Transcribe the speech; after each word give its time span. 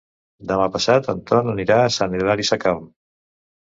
Demà 0.51 0.65
passat 0.77 1.11
en 1.15 1.23
Ton 1.29 1.53
anirà 1.55 1.79
a 1.85 1.95
Sant 2.01 2.19
Hilari 2.19 2.51
Sacalm. 2.53 2.93